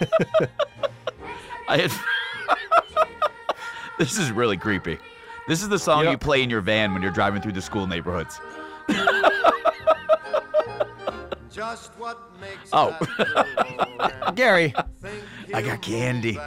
[1.68, 1.92] I had.
[3.98, 4.98] this is really creepy.
[5.48, 7.62] This is the song You you play in your van when you're driving through the
[7.62, 8.40] school neighborhoods.
[11.50, 12.94] Just what makes Oh.
[14.34, 14.74] Gary.
[15.54, 16.38] I got candy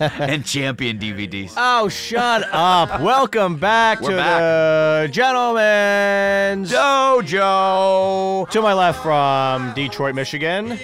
[0.00, 1.52] and champion DVDs.
[1.56, 3.00] Oh, shut up.
[3.00, 4.40] Welcome back We're to back.
[4.40, 8.48] the Gentleman's Dojo.
[8.50, 10.78] To my left from Detroit, Michigan.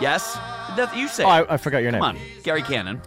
[0.00, 0.34] Yes,
[0.76, 1.24] that you say.
[1.24, 1.28] Oh.
[1.28, 2.00] I, I forgot your name.
[2.00, 3.00] Come on, Gary Cannon.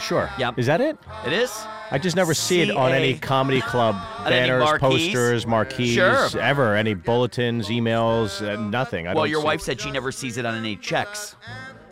[0.00, 0.30] Sure.
[0.38, 0.58] Yep.
[0.58, 0.96] Is that it?
[1.26, 1.50] It is.
[1.90, 5.08] I just never see it on any comedy club banners, marquees?
[5.08, 6.28] posters, marquees, Sure.
[6.40, 6.74] ever.
[6.76, 9.08] Any bulletins, emails, uh, nothing.
[9.08, 11.34] I Well, your wife said she never sees it on any checks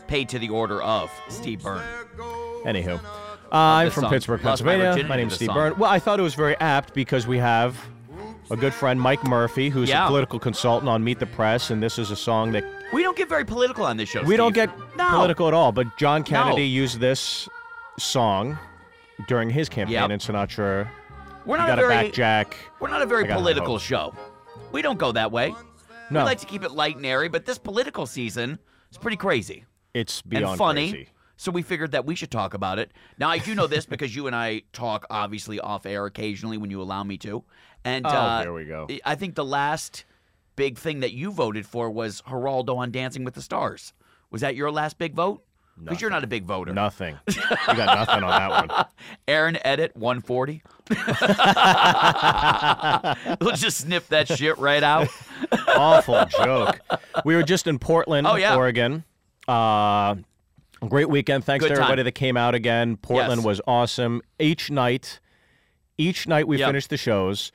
[0.06, 1.83] paid to the order of Steve Byrne.
[2.64, 3.00] Anywho, uh,
[3.52, 4.10] I'm from song.
[4.10, 4.91] Pittsburgh, my Pennsylvania.
[5.05, 5.55] My to name's this Steve song.
[5.56, 5.78] Byrne.
[5.78, 7.77] Well, I thought it was very apt because we have
[8.50, 10.05] a good friend, Mike Murphy, who's Yeah.
[10.05, 13.16] a political consultant on Meet the Press, and this is a song that We don't
[13.16, 14.22] get very political on this show.
[14.22, 15.08] we don't get No.
[15.11, 15.72] political at all.
[15.72, 16.69] But John Kennedy No.
[16.83, 17.48] used this
[17.98, 18.58] song
[19.28, 20.11] during his campaign Yep.
[20.11, 20.89] in Sinatra.
[21.44, 21.89] We're not a very.
[22.06, 22.56] back Jack.
[22.80, 24.14] We're not a very I got high political show.
[24.72, 25.55] We don't go that way.
[26.11, 28.58] No, We like to keep it light and airy, but this political season
[28.91, 30.91] is pretty crazy it's beyond and funny.
[30.91, 31.08] crazy.
[31.37, 32.91] So we figured that we should talk about it.
[33.19, 36.70] Now I do know this because you and I talk obviously off air occasionally when
[36.70, 37.45] you allow me to.
[37.84, 38.89] And Oh, uh, there we go.
[39.05, 40.05] I think the last
[40.57, 43.92] big thing that you voted for was Geraldo on Dancing with the Stars.
[44.31, 45.42] Was that your last big vote?
[45.79, 46.73] Because you're not a big voter.
[46.73, 47.19] Nothing.
[47.29, 47.34] You
[47.67, 48.87] got nothing on that one.
[49.29, 50.62] Aaron Edit 140.
[53.42, 55.09] we'll just snip that shit right out.
[55.69, 56.81] Awful joke.
[57.27, 58.57] We were just in Portland, Oh, yeah.
[58.57, 59.05] Oregon.
[59.47, 60.17] Uh,
[60.89, 61.45] great weekend.
[61.45, 62.05] Thanks Good to everybody time.
[62.06, 62.97] that came out again.
[62.97, 63.47] Portland Yes.
[63.47, 64.23] was awesome.
[64.39, 65.20] Each night,
[65.98, 66.69] each night we Yep.
[66.69, 67.53] finished the shows.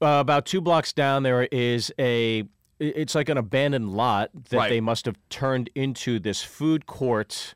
[0.00, 2.44] Uh, about two blocks down, there is a.
[2.78, 4.68] It's like an abandoned lot that Right.
[4.68, 7.54] they must have turned into this food court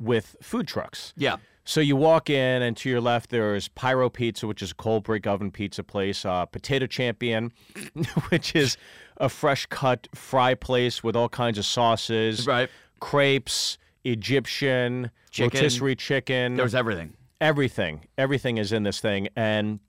[0.00, 1.12] with food trucks.
[1.18, 1.36] Yeah.
[1.66, 5.04] So you walk in, and to your left there's Pyro Pizza, which is a cold
[5.04, 6.24] brick oven pizza place.
[6.24, 7.52] Uh, Potato Champion,
[8.30, 8.78] which is
[9.18, 12.46] a fresh cut fry place with all kinds of sauces.
[12.46, 12.70] Right.
[13.00, 15.58] Crepes, Egyptian, Chicken.
[15.58, 16.54] rotisserie chicken.
[16.56, 17.14] There was everything.
[17.40, 18.06] everything.
[18.16, 19.28] Everything is in this thing.
[19.36, 19.80] And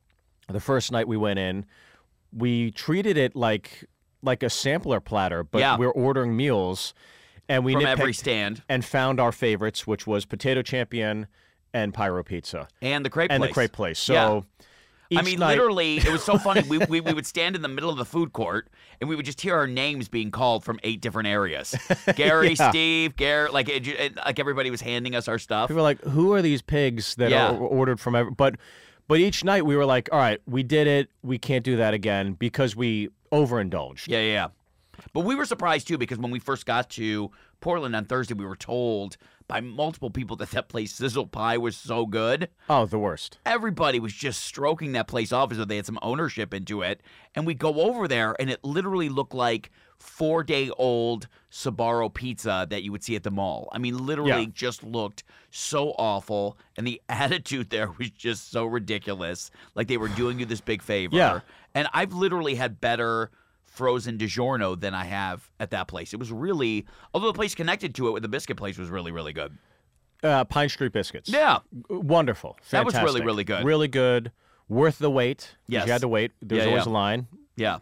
[0.50, 1.66] the first night we went in,
[2.34, 3.86] we treated it like
[4.24, 5.78] like a sampler platter, but Yeah.
[5.78, 6.96] we're ordering meals,
[7.48, 8.64] and we From every stand.
[8.68, 11.28] and found our favorites, which was Potato Champion
[11.76, 13.50] and Pyro Pizza And the crepe and place.
[13.50, 14.00] the crepe place.
[14.00, 14.66] So Yeah.
[15.16, 16.62] I mean, night, literally, it was so funny.
[16.68, 19.26] we, we, we would stand in the middle of the food court and we would
[19.26, 21.76] just hear our names being called from eight different areas.
[22.16, 22.70] Gary, Yeah.
[22.70, 25.68] Steve, Gary, like it, it- like everybody was handing us our stuff.
[25.68, 27.50] people were like, "Who are these pigs that Yeah.
[27.50, 28.32] are ordered from?" Every-?
[28.32, 28.56] But
[29.08, 31.10] but each night we were like, "All right, we did it.
[31.22, 34.48] We can't do that again because we overindulged." Yeah, yeah.
[35.14, 37.30] But we were surprised too because when we first got to
[37.60, 39.18] Portland on Thursday, we were told
[39.48, 42.50] by multiple people that that place Sizzle Pie was so good.
[42.70, 43.38] Oh, the worst.
[43.46, 47.02] Everybody was just stroking that place off as though they had some ownership into it.
[47.36, 52.68] And we go over there, and it literally looked like four day old Sbarro pizza
[52.70, 53.70] that you would see at the mall.
[53.72, 54.46] I mean, literally Yeah.
[54.54, 56.58] just looked so awful.
[56.76, 59.52] And the attitude there was just so ridiculous.
[59.74, 61.16] Like they were doing you this big favor.
[61.16, 61.40] Yeah.
[61.74, 63.32] And I've literally had better
[63.76, 66.14] frozen DiGiorno than I have at that place.
[66.14, 69.12] It was really, although the place connected to it with the biscuit place was really,
[69.12, 69.58] really good.
[70.24, 71.30] Uh, Pine State biscuits.
[71.30, 71.60] Yeah.
[71.90, 72.58] wonderful.
[72.72, 73.64] That was really, really good.
[73.66, 74.32] Really good.
[74.68, 75.56] Worth the wait.
[75.68, 75.86] Yes.
[75.86, 76.32] you had to wait.
[76.42, 76.92] There's Yeah, always yeah.
[76.92, 77.28] a line.
[77.56, 77.78] Yeah.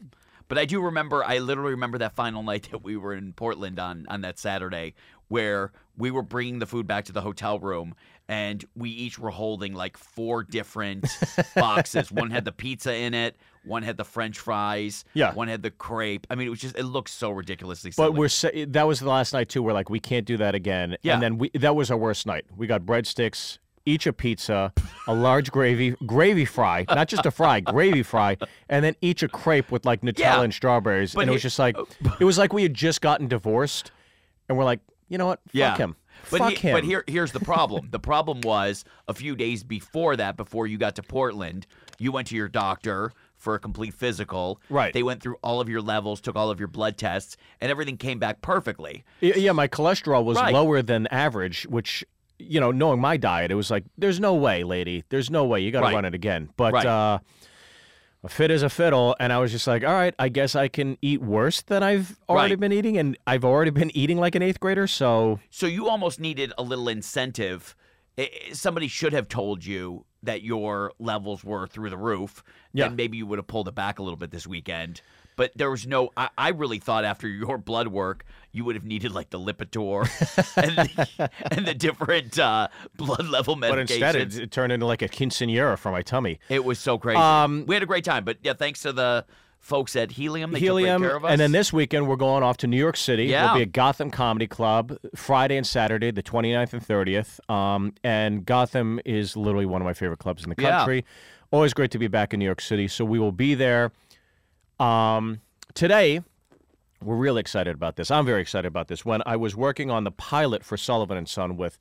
[0.50, 3.80] But I do remember I literally remember that final night that we were in Portland
[3.80, 4.94] on on that Saturday
[5.30, 7.96] where we were bringing the food back to the hotel room
[8.28, 11.06] and we each were holding like four different
[11.56, 12.12] boxes.
[12.12, 15.34] One had the pizza in it, one had the french fries, Yeah.
[15.34, 16.28] one had the crepe.
[16.29, 18.07] I mean it was just it looked so ridiculously silly.
[18.09, 19.63] But we're sa- that was the last night too.
[19.63, 20.97] We're like, we can't do that again.
[21.01, 21.13] Yeah.
[21.13, 22.46] And then we that was our worst night.
[22.56, 24.72] We got breadsticks, each a pizza,
[25.07, 28.38] a large gravy gravy fry, not just a fry, gravy fry,
[28.69, 30.42] and then each a crepe with like Nutella Yeah.
[30.44, 31.15] and strawberries.
[31.15, 31.75] And it was just like
[32.19, 33.92] it was like we had just gotten divorced,
[34.50, 34.80] and we're like,
[35.10, 35.39] you know what?
[35.48, 35.77] Fuck Yeah.
[35.77, 35.95] him.
[36.31, 36.75] But, Fuck he- him.
[36.75, 37.89] but here, here's the problem.
[37.92, 41.65] the problem was a few days before that, before you got to Portland,
[42.00, 43.12] you went to your doctor
[43.44, 44.60] for a complete physical.
[44.69, 44.94] Right.
[44.94, 47.98] They went through all of your levels, took all of your blood tests, and everything
[47.98, 49.04] came back perfectly.
[49.19, 50.54] Yeah, my cholesterol was Right.
[50.54, 52.04] lower than average, which
[52.40, 55.62] you know, knowing my diet, it was like, there's no way, lady, there's no way,
[55.62, 55.94] you got to Right.
[55.95, 56.50] run it again.
[56.57, 56.86] But Right.
[56.86, 57.19] uh,
[58.24, 60.68] a fit as a fiddle, and I was just like, all right, I guess I
[60.68, 62.60] can eat worse than I've already Right.
[62.60, 66.19] been eating, and I've already been eating like an eighth grader, so So you almost
[66.19, 67.75] needed a little incentive
[68.54, 72.44] somebody should have told you that your levels were through the roof,
[72.74, 72.88] Yeah.
[72.88, 75.01] then maybe you would have pulled it back a little bit this weekend.
[75.36, 76.12] But there was no.
[76.15, 80.04] I, I really thought after your blood work, you would have needed like the Lipitor
[80.57, 82.68] and, the, and the different uh,
[82.98, 83.69] blood level medications.
[83.71, 86.39] But instead, it, it turned into like a quinceanera for my tummy.
[86.50, 87.18] It was so crazy.
[87.18, 89.25] Um, we had a great time, but yeah, thanks to the
[89.63, 90.51] folks at Helium.
[90.51, 91.31] They Helium, took care of us.
[91.31, 93.25] and then this weekend we're going off to New York City.
[93.25, 93.45] Yeah.
[93.45, 97.50] We'll be at Gotham Comedy Club Friday and Saturday, the 29th and 30th.
[97.50, 100.98] Um, and Gotham is literally one of my favorite clubs in the country.
[100.98, 101.01] Yeah.
[101.51, 102.88] Always great to be back in New York City.
[102.89, 103.92] So we will be there.
[104.80, 105.39] Um,
[105.74, 106.21] today,
[107.01, 108.12] we're really excited about this.
[108.12, 109.06] I'm very excited about this.
[109.06, 111.77] When I was working on the pilot for Sullivan and Son with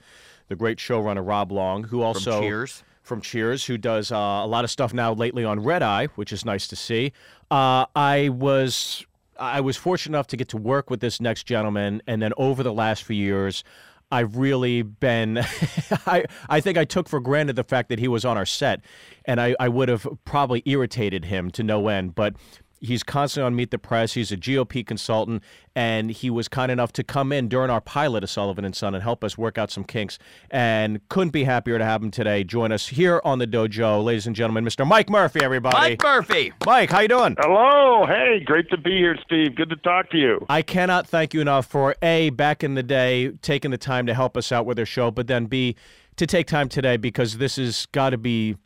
[0.49, 2.84] the great showrunner Rob Long, who also Cheers.
[3.02, 6.32] From Cheers, who does uh, a lot of stuff now lately on Red Eye, which
[6.32, 7.12] is nice to see.
[7.50, 9.04] Uh, I was
[9.38, 12.62] I was fortunate enough to get to work with this next gentleman, and then over
[12.62, 13.64] the last few years.
[14.10, 15.38] I've really been,
[16.06, 18.82] I, I think I took for granted the fact that he was on our set,
[19.25, 22.14] and I, I would have probably irritated him to no end.
[22.14, 22.34] But
[22.82, 24.14] He's constantly on Meet the Press.
[24.14, 25.44] He's a GOP consultant,
[25.76, 28.93] and he was kind enough to come in during our pilot of Sullivan and Son
[28.93, 30.19] and help us work out some kinks.
[30.50, 34.26] And couldn't be happier to have him today join us here on the dojo, ladies
[34.26, 34.84] and gentlemen, Mr.
[34.84, 35.44] Mike Murphy.
[35.44, 36.52] Everybody, Mike Murphy.
[36.67, 37.37] Mike, how you doing?
[37.38, 38.05] Hello.
[38.05, 39.55] Hey, great to be here, Steve.
[39.55, 40.44] Good to talk to you.
[40.49, 44.14] I cannot thank you enough for a back in the day taking the time to
[44.14, 45.76] help us out with our show, but then b
[46.17, 48.56] to take time today because this has got to be.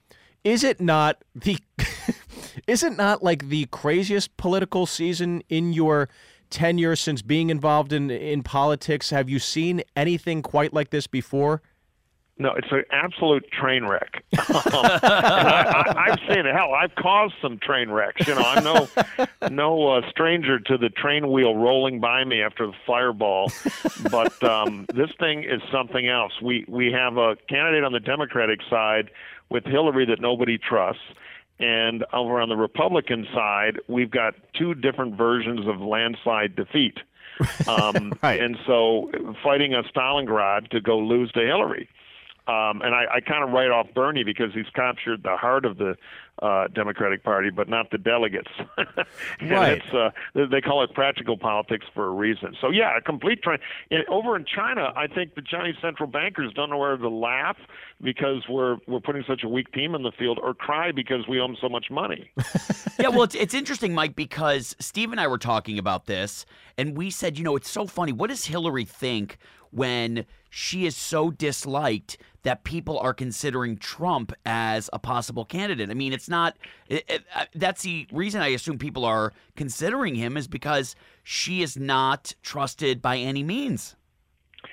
[0.42, 1.58] Is it not the?
[2.66, 6.08] is it not like the craziest political season in your
[6.50, 9.10] tenure since being involved in in politics?
[9.10, 11.62] Have you seen anything quite like this before?
[12.38, 14.24] No, it's an absolute train wreck.
[14.66, 16.54] Um, I, I've seen it.
[16.54, 18.26] Hell, I've caused some train wrecks.
[18.26, 18.88] You know, I'm no
[19.50, 23.50] no uh, stranger to the train wheel rolling by me after the fireball.
[24.10, 26.32] But um, this thing is something else.
[26.42, 29.10] We we have a candidate on the Democratic side
[29.48, 31.02] with Hillary that nobody trusts.
[31.58, 36.98] And over on the Republican side, we've got two different versions of landslide defeat.
[37.68, 38.40] Um, Right.
[38.40, 39.10] And so
[39.42, 41.86] fighting a Stalingrad to go lose to Hillary.
[42.48, 45.78] Um, and I, I kind of write off Bernie because he's captured the heart of
[45.78, 45.96] the
[46.42, 48.50] uh, Democratic Party, but not the delegates.
[49.40, 49.78] and Right.
[49.78, 52.54] It's, uh, they- they call it practical politics for a reason.
[52.60, 53.60] So yeah, a complete trend.
[53.90, 57.56] And over in China, I think the Chinese central bankers don't know whether to laugh
[58.02, 61.40] because we're we're putting such a weak team in the field, or cry because we
[61.40, 62.30] owe them so much money.
[62.98, 66.44] yeah, well, it's, it's interesting, Mike, because Steve and I were talking about this,
[66.76, 68.12] and we said, you know, it's so funny.
[68.12, 69.38] What does Hillary think
[69.70, 75.90] when she is so disliked that people are considering Trump as a possible candidate?
[75.90, 76.56] I mean, it's not.
[76.88, 81.62] It, it, uh, that's the reason I assume people are considering him is because she
[81.62, 83.96] is not trusted by any means.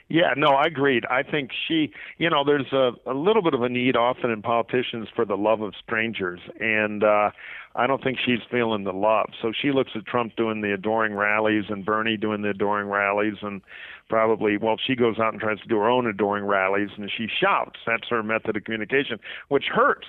[0.09, 1.05] Yeah, no, I agreed.
[1.09, 4.41] I think she, you know, there's a, a little bit of a need often in
[4.41, 7.31] politicians for the love of strangers, and uh,
[7.75, 9.29] I don't think she's feeling the love.
[9.41, 13.35] So she looks at Trump doing the adoring rallies and Bernie doing the adoring rallies,
[13.41, 13.61] and
[14.09, 17.27] probably, well, she goes out and tries to do her own adoring rallies, and she
[17.27, 17.79] shouts.
[17.85, 19.19] That's her method of communication,
[19.49, 20.07] which hurts.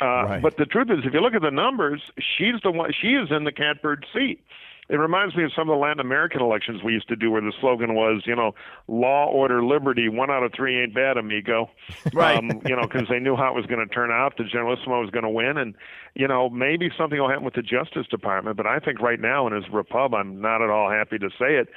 [0.00, 0.42] Uh, Right.
[0.42, 2.92] But the truth is, if you look at the numbers, she's the one.
[2.92, 4.44] She is in the catbird seat.
[4.88, 7.42] It reminds me of some of the Latin American elections we used to do, where
[7.42, 8.54] the slogan was, you know,
[8.86, 10.08] law, order, liberty.
[10.08, 11.70] One out of three ain't bad, amigo.
[12.14, 12.38] Right.
[12.38, 14.36] Um, you know, because they knew how it was going to turn out.
[14.38, 15.74] The Generalissimo was going to win, and
[16.14, 18.56] you know, maybe something will happen with the Justice Department.
[18.56, 21.56] But I think right now, in his repub, I'm not at all happy to say
[21.56, 21.68] it.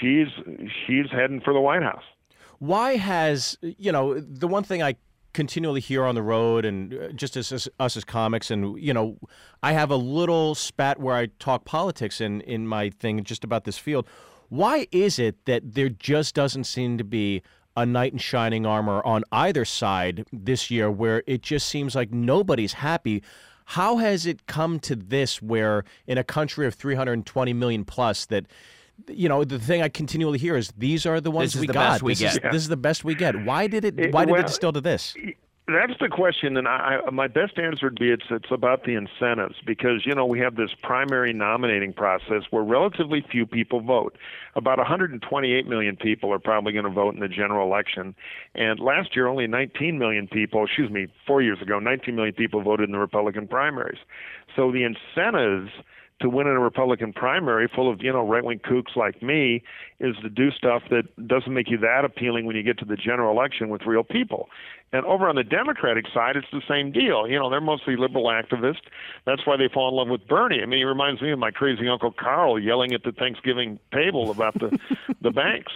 [0.00, 0.28] She's
[0.86, 2.02] she's heading for the White House.
[2.58, 4.96] Why has you know the one thing I
[5.36, 8.94] continually hear on the road and uh, just as, as us as comics and you
[8.94, 9.18] know
[9.62, 13.64] I have a little spat where I talk politics in in my thing just about
[13.64, 14.08] this field.
[14.48, 17.42] Why is it that there just doesn't seem to be
[17.76, 22.10] a knight in shining armor on either side this year where it just seems like
[22.10, 23.22] nobody's happy?
[23.66, 28.46] How has it come to this where in a country of 320 million plus that
[29.08, 31.72] you know the thing I continually hear is these are the ones is we the
[31.72, 31.92] got.
[31.92, 32.52] best we this Is, get.
[32.52, 33.44] this is the best we get.
[33.44, 33.98] Why did it?
[33.98, 35.14] It- Why did well, it distill to this?
[35.68, 38.94] That's the question, and I, I, my best answer would be it's it's about the
[38.94, 44.16] incentives because you know we have this primary nominating process where relatively few people vote.
[44.54, 48.14] About 128 million people are probably going to vote in the general election,
[48.54, 52.62] and last year only 19 million people, excuse me, four years ago, 19 million people
[52.62, 53.98] voted in the Republican primaries.
[54.54, 55.72] So the incentives
[56.20, 59.62] to win in a Republican primary full of, you know, right wing kooks like me
[60.00, 62.96] is to do stuff that doesn't make you that appealing when you get to the
[62.96, 64.48] general election with real people.
[64.92, 67.28] And over on the Democratic side, it's the same deal.
[67.28, 68.86] You know, they're mostly liberal activists.
[69.26, 70.62] That's why they fall in love with Bernie.
[70.62, 74.30] I mean, he reminds me of my crazy Uncle Carl yelling at the Thanksgiving table
[74.30, 74.78] about the,
[75.20, 75.72] the banks.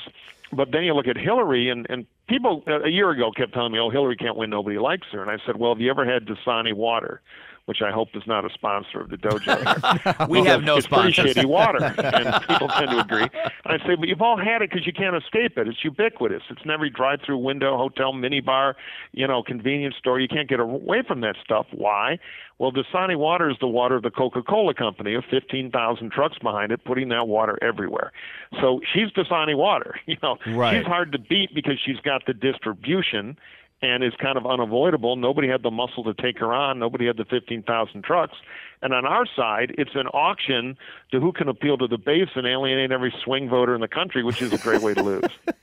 [0.52, 3.78] But then you look at Hillary, and, and people a year ago kept telling me,
[3.78, 4.50] "Oh, Hillary can't win.
[4.50, 7.20] Nobody likes her." And I said, "Well, have you ever had Dasani water?"
[7.66, 10.18] Which I hope is not a sponsor of the dojo.
[10.18, 10.26] Here.
[10.28, 11.36] We have no it's pretty sponsors.
[11.36, 13.28] shitty water, and people tend to agree.
[13.64, 15.68] And I say, but you've all had it because you can't escape it.
[15.68, 16.42] It's ubiquitous.
[16.50, 18.74] It's in every drive-through window, hotel, minibar,
[19.12, 20.18] you know, convenience store.
[20.18, 21.66] You can't get away from that stuff.
[21.70, 22.18] Why?
[22.58, 26.84] Well, Dasani water is the water of the Coca-Cola company, of 15,000 trucks behind it,
[26.84, 28.12] putting that water everywhere.
[28.60, 29.94] So she's Dasani water.
[30.06, 30.78] You know, Right.
[30.78, 33.38] she's hard to beat because she's got the distribution
[33.82, 35.16] and is kind of unavoidable.
[35.16, 36.78] Nobody had the muscle to take her on.
[36.78, 38.36] Nobody had the 15,000 trucks.
[38.82, 40.76] And on our side, it's an auction
[41.12, 44.22] to who can appeal to the base and alienate every swing voter in the country,
[44.22, 45.22] which is a great way to lose.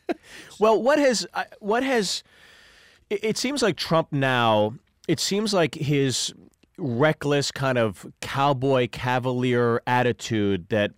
[0.59, 2.23] Well, what has uh, what has
[3.09, 4.73] it it seems like Trump now,
[5.07, 6.33] it seems like his
[6.77, 10.91] reckless kind of cowboy cavalier attitude that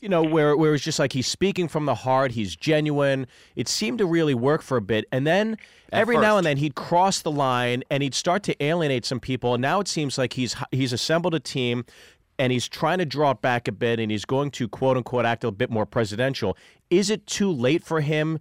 [0.00, 3.26] you know where where it's just like he's speaking from the heart, he's genuine.
[3.56, 5.56] It seemed to really work for a bit and then
[5.92, 9.54] every now and then he'd cross the line and he'd start to alienate some people
[9.54, 11.84] and now it seems like he's he's assembled a team
[12.40, 15.26] and he's trying to draw it back a bit and he's going to quote unquote
[15.26, 16.56] act a bit more presidential.
[16.88, 18.40] Is it too late for him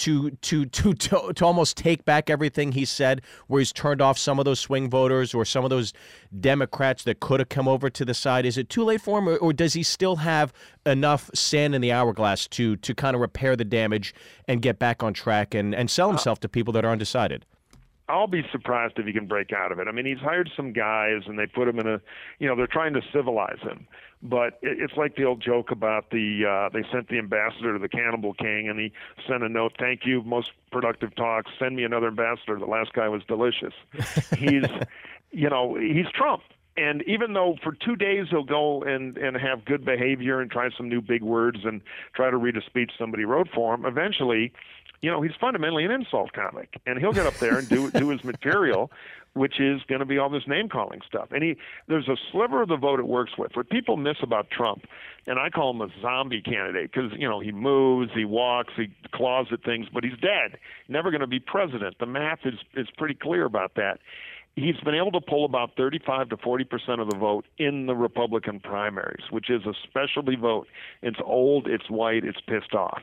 [0.00, 4.16] to to to to, to almost take back everything he said where he's turned off
[4.16, 5.92] some of those swing voters or some of those
[6.40, 8.46] Democrats that could have come over to the side?
[8.46, 10.52] Is it too late for him or, or does he still have
[10.86, 14.14] enough sand in the hourglass to to kind of repair the damage
[14.48, 17.44] and get back on track and, and sell uh, himself to people that are undecided?
[18.10, 19.88] I'll be surprised if he can break out of it.
[19.88, 22.00] I mean, he's hired some guys and they put him in a,
[22.38, 23.86] you know, they're trying to civilize him.
[24.22, 27.78] But it- it's like the old joke about the uh, they sent the ambassador to
[27.78, 28.92] the Cannibal King and he
[29.26, 31.46] sent a note, "Thank you, most productive talk.
[31.58, 32.58] Send me another ambassador.
[32.58, 33.72] The last guy was delicious."
[34.36, 34.64] he's,
[35.30, 36.42] you know, he's Trump.
[36.76, 40.68] And even though for two days he'll go and and have good behavior and try
[40.76, 41.80] some new big words and
[42.14, 44.52] try to read a speech somebody wrote for him, eventually
[45.02, 48.10] you know, he's fundamentally an insult comic, and he'll get up there and do do
[48.10, 48.90] his material,
[49.34, 51.28] which is going to be all this name calling stuff.
[51.30, 51.56] And he
[51.88, 53.52] there's a sliver of the vote it works with.
[53.54, 54.84] What people miss about Trump,
[55.26, 58.88] and I call him a zombie candidate because you know he moves, he walks, he
[59.12, 60.58] claws at things, but he's dead.
[60.88, 61.96] Never going to be president.
[61.98, 63.98] The math is is pretty clear about that.
[64.56, 67.94] He's been able to pull about 35 to 40 percent of the vote in the
[67.94, 70.66] Republican primaries, which is a specialty vote.
[71.00, 73.00] It's old, it's white, it's pissed off.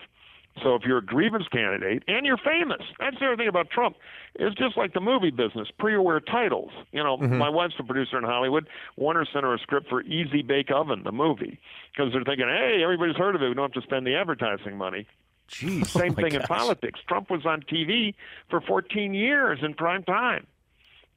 [0.63, 3.95] So if you're a grievance candidate and you're famous, that's the other thing about Trump.
[4.35, 6.71] It's just like the movie business, pre-aware titles.
[6.91, 7.37] You know, mm-hmm.
[7.37, 8.67] my wife's a producer in Hollywood.
[8.95, 11.59] Warner sent her a script for Easy Bake Oven, the movie,
[11.91, 13.49] because they're thinking, hey, everybody's heard of it.
[13.49, 15.07] We don't have to spend the advertising money.
[15.49, 15.87] Jeez.
[15.87, 16.99] Same oh, my thing in politics.
[17.07, 18.15] Trump was on TV
[18.49, 20.45] for 14 years in prime time.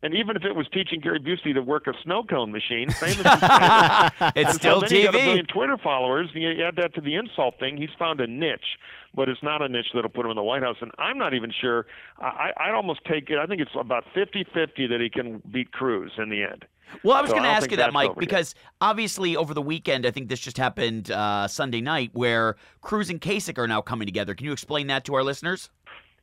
[0.02, 3.18] And even if it was teaching Gary Busey to work a snow cone machine, famous
[3.18, 4.32] is famous.
[4.34, 5.24] It's still so then he got a TV.
[5.26, 6.30] million Twitter followers.
[6.34, 7.76] And you add that to the insult thing.
[7.76, 8.78] He's found a niche,
[9.14, 10.76] but it's not a niche that'll put him in the White House.
[10.80, 11.86] And I'm not even sure.
[12.18, 13.38] I, I'd almost take it.
[13.38, 16.64] I think it's about 50-50 that he can beat Cruz in the end.
[17.04, 18.28] Well, I was So going to ask you that, Mike, over yet.
[18.28, 23.10] because obviously over the weekend, I think this just happened uh, Sunday night, where Cruz
[23.10, 24.34] and Kasich are now coming together.
[24.34, 25.70] Can you explain that to our listeners?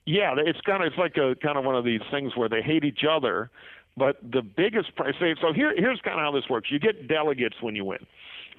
[0.07, 2.61] Yeah, it's kind of it's like a kind of one of these things where they
[2.61, 3.51] hate each other,
[3.97, 5.13] but the biggest price.
[5.19, 6.71] So here here's kind of how this works.
[6.71, 7.99] You get delegates when you win,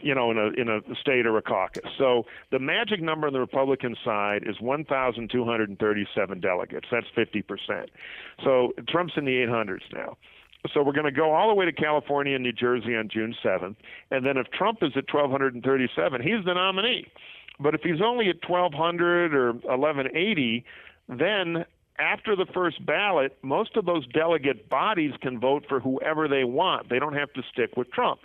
[0.02, 1.90] you know, in a in a state or a caucus.
[1.96, 6.86] So the magic number on the Republican side is 1,237 delegates.
[6.92, 7.88] That's 50 percent.
[8.44, 10.18] So Trump's in the 800s now.
[10.74, 13.34] So we're going to go all the way to California and New Jersey on June
[13.42, 13.76] 7th,
[14.10, 17.06] and then if Trump is at 1,237, he's the nominee.
[17.60, 20.64] But if he's only at 1,200 or 1,180,
[21.08, 21.64] then
[21.98, 26.88] after the first ballot, most of those delegate bodies can vote for whoever they want.
[26.88, 28.20] They don't have to stick with Trump.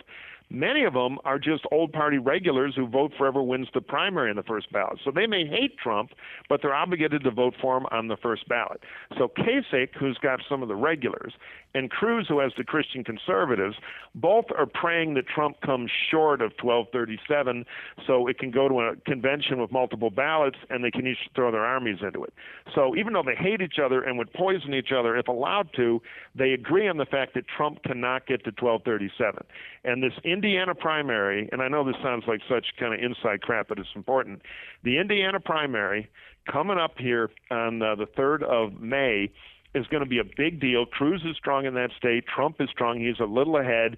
[0.50, 4.30] Many of them are just old party regulars who vote for whoever wins the primary
[4.30, 4.98] in the first ballot.
[5.04, 6.10] So they may hate Trump,
[6.48, 8.80] but they're obligated to vote for him on the first ballot.
[9.18, 11.32] So Kasich, who's got some of the regulars,
[11.74, 13.76] and Cruz, who has the Christian conservatives,
[14.14, 17.64] both are praying that Trump comes short of 1237
[18.06, 21.50] so it can go to a convention with multiple ballots and they can each throw
[21.50, 22.32] their armies into it.
[22.74, 26.00] So even though they hate each other and would poison each other if allowed to,
[26.34, 29.44] they agree on the fact that Trump cannot get to 1237.
[29.84, 33.68] And this Indiana primary, and I know this sounds like such kind of inside crap,
[33.68, 34.42] but it's important.
[34.84, 36.08] The Indiana primary
[36.50, 39.30] coming up here on uh, the 3rd of May
[39.74, 40.86] is going to be a big deal.
[40.86, 42.24] Cruz is strong in that state.
[42.26, 43.00] Trump is strong.
[43.00, 43.96] He's a little ahead.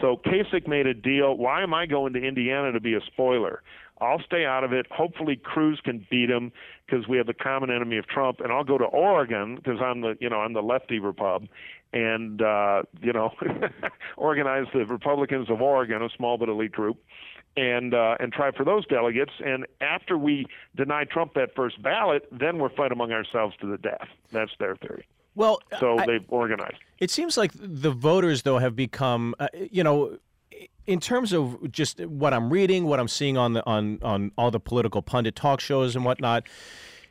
[0.00, 1.36] So Kasich made a deal.
[1.36, 3.62] Why am I going to Indiana to be a spoiler?
[4.00, 4.86] I'll stay out of it.
[4.90, 6.52] Hopefully Cruz can beat him
[6.84, 10.02] because we have the common enemy of Trump, and I'll go to Oregon because I'm
[10.02, 11.48] the you know I'm the lefty Repub,
[11.92, 13.32] and uh, you know
[14.16, 16.98] organize the Republicans of Oregon, a small but elite group,
[17.56, 19.32] and uh, and try for those delegates.
[19.44, 23.78] And after we deny Trump that first ballot, then we're fight among ourselves to the
[23.78, 24.08] death.
[24.30, 25.06] That's their theory.
[25.36, 26.78] Well, So I- they've organized.
[26.98, 30.18] It seems like the voters, though, have become, uh, you know,
[30.86, 34.50] in terms of just what I'm reading, what I'm seeing on the on on all
[34.50, 36.44] the political pundit talk shows and whatnot.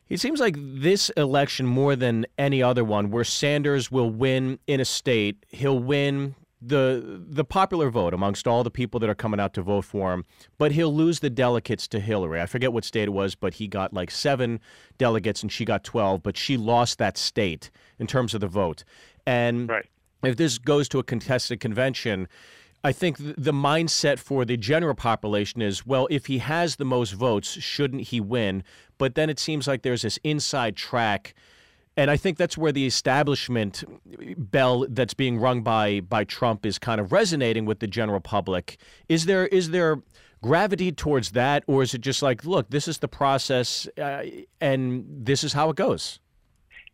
[0.10, 4.80] It seems like this election, more than any other one, where Sanders will win in
[4.80, 6.36] a state, he'll win
[6.68, 10.14] the the popular vote amongst all the people that are coming out to vote for
[10.14, 10.26] him,
[10.58, 12.42] but he'll lose the delegates to Hillary.
[12.42, 14.60] I forget what state it was, but he got like seven
[14.98, 17.70] delegates and she got twelve, but she lost that state
[18.00, 18.84] in terms of the vote.
[19.26, 19.86] And Right.
[20.24, 22.28] if this goes to a contested convention,
[22.84, 27.14] I think the mindset for the general population is, well, if he has the most
[27.14, 28.64] votes, shouldn't he win?
[28.98, 31.34] But then it seems like there's this inside track.
[31.98, 33.84] And I think that's where the establishment
[34.38, 38.78] bell that's being rung by by Trump is kind of resonating with the general public.
[39.08, 40.02] Is there is there
[40.42, 44.24] gravity towards that, or is it just like, look, this is the process, uh,
[44.62, 46.20] and this is how it goes?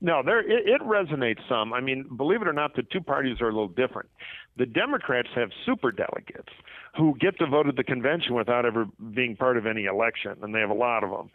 [0.01, 1.73] No, there it, it resonates some.
[1.73, 4.09] I mean, believe it or not, the two parties are a little different.
[4.57, 6.49] The Democrats have super delegates
[6.97, 10.53] who get to vote at the convention without ever being part of any election, and
[10.53, 11.29] they have a lot of them.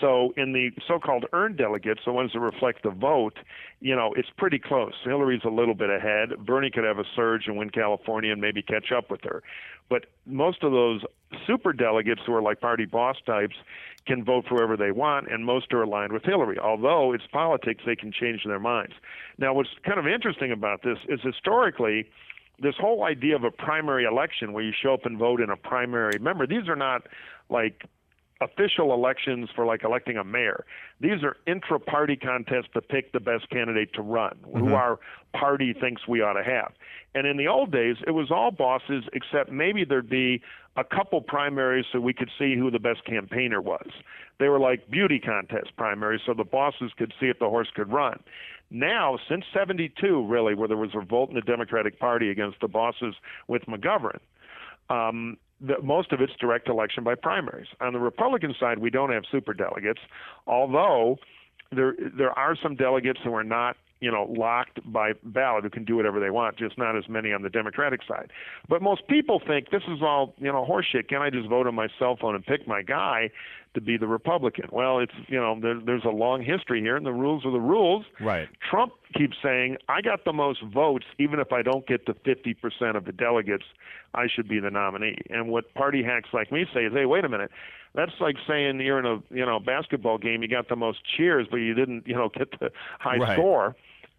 [0.00, 3.38] So, in the so-called earned delegates, the ones that reflect the vote,
[3.80, 4.92] you know, it's pretty close.
[5.04, 6.44] Hillary's a little bit ahead.
[6.44, 9.42] Bernie could have a surge and win California and maybe catch up with her.
[9.88, 11.02] But most of those
[11.46, 13.56] super delegates who are like party boss types
[14.06, 16.58] can vote for whoever they want, and most are aligned with Hillary.
[16.58, 18.94] Although it's politics, they can change their minds.
[19.38, 22.10] Now, what's kind of interesting about this is historically,
[22.60, 25.56] this whole idea of a primary election where you show up and vote in a
[25.56, 26.12] primary.
[26.14, 27.02] Remember, these are not
[27.48, 27.84] like
[28.40, 30.64] official elections for like electing a mayor.
[31.00, 34.98] These are intra-party contests to pick the best candidate to run, who our
[35.32, 36.72] party thinks we ought to have.
[37.14, 40.40] And in the old days, it was all bosses, except maybe there'd be
[40.76, 43.88] a couple primaries so we could see who the best campaigner was.
[44.38, 47.92] They were like beauty contest primaries, so the bosses could see if the horse could
[47.92, 48.20] run.
[48.70, 52.68] Now, since 72, really, where there was a revolt in the Democratic Party against the
[52.68, 53.14] bosses
[53.48, 54.20] with McGovern,
[54.90, 57.66] um, the, most of it's direct election by primaries.
[57.80, 60.00] On the Republican side, we don't have super delegates,
[60.46, 61.18] although
[61.70, 65.84] there there are some delegates who are not you know locked by ballot who can
[65.84, 68.30] do whatever they want, just not as many on the Democratic side.
[68.68, 71.08] But most people think this is all you know horseshit.
[71.08, 73.30] Can I just vote on my cell phone and pick my guy
[73.78, 74.68] to be the Republican?
[74.72, 77.60] Well, it's you know there, there's a long history here, and the rules are the
[77.60, 78.04] rules.
[78.20, 78.48] Right.
[78.68, 82.96] Trump keeps saying, I got the most votes, even if I don't get to 50%
[82.96, 83.64] of the delegates,
[84.14, 85.16] I should be the nominee.
[85.30, 87.50] And what party hacks like me say is, hey, wait a minute.
[87.94, 91.46] That's like saying you're in a you know basketball game, you got the most cheers,
[91.50, 93.36] but you didn't you know get the high Right.
[93.36, 93.76] score.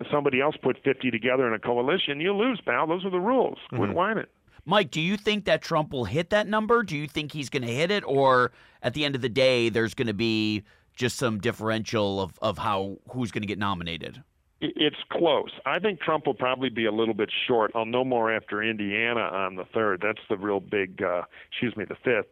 [0.10, 2.88] Somebody else put 50 together in a coalition, you lose, pal.
[2.88, 3.58] Those are the rules.
[3.68, 3.94] Quit mm-hmm.
[3.94, 4.26] whining.
[4.66, 6.84] Mike, do you think that Trump will hit that number?
[6.84, 9.70] Do you think he's going to hit it, or at the end of the day,
[9.70, 10.64] there's going to be
[10.96, 14.22] just some differential of, of how who's going to get nominated?
[14.62, 15.52] It's close.
[15.66, 17.72] I think Trump will probably be a little bit short.
[17.74, 20.02] I'll know more after Indiana on the third.
[20.04, 21.02] That's the real big.
[21.02, 22.28] Uh, excuse me, the fifth.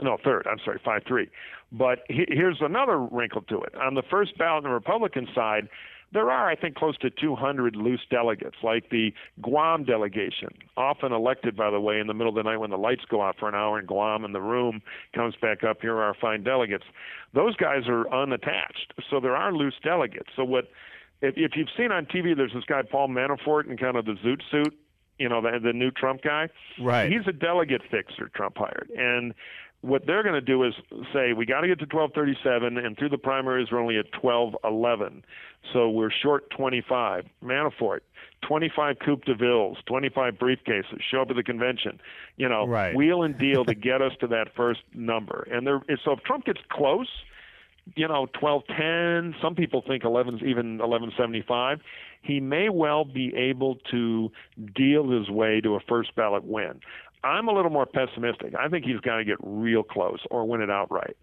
[0.00, 0.46] No, third.
[0.50, 1.28] I'm sorry, five three.
[1.72, 3.74] But he- here's another wrinkle to it.
[3.74, 5.68] On the first ballot on the Republican side,
[6.12, 11.56] there are, I think, close to 200 loose delegates, like the Guam delegation, often elected,
[11.56, 13.48] by the way, in the middle of the night when the lights go out for
[13.48, 14.82] an hour in Guam and the room
[15.14, 15.80] comes back up.
[15.80, 16.84] Here are our fine delegates.
[17.34, 20.30] Those guys are unattached, so there are loose delegates.
[20.36, 20.68] So what?
[21.22, 24.16] If, if you've seen on TV, there's this guy Paul Manafort in kind of the
[24.24, 24.78] zoot suit,
[25.18, 26.48] you know, the, the new Trump guy.
[26.80, 27.10] Right.
[27.10, 29.34] He's a delegate fixer Trump hired, and
[29.82, 30.74] what they're going to do is
[31.12, 35.24] say we got to get to 1237, and through the primaries we're only at 1211,
[35.72, 37.26] so we're short 25.
[37.42, 38.00] Manafort,
[38.46, 41.00] 25 Coupe de Villes, 25 briefcases.
[41.10, 42.00] Show up at the convention,
[42.36, 42.94] you know, Right.
[42.94, 45.46] wheel and deal to get us to that first number.
[45.50, 47.08] And there, so if Trump gets close,
[47.94, 51.80] you know, 1210, some people think 11 even 1175,
[52.22, 54.32] he may well be able to
[54.74, 56.80] deal his way to a first ballot win.
[57.26, 58.54] I'm a little more pessimistic.
[58.54, 61.16] I think he's got to get real close or win it outright.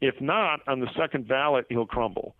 [0.00, 2.34] If not, on the second ballot, he'll crumble.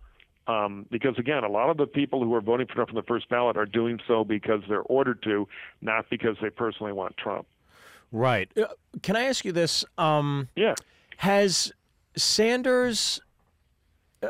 [0.47, 3.01] Um, because again, a lot of the people who are voting for Trump on the
[3.03, 5.47] first ballot are doing so because they're ordered to,
[5.81, 7.45] not because they personally want Trump.
[8.13, 8.49] Right.
[8.55, 8.67] Uh,
[9.01, 9.83] Can I ask you this?
[9.97, 10.75] Um, Yeah.
[11.17, 11.73] Has
[12.15, 13.19] Sanders.
[14.23, 14.29] Uh,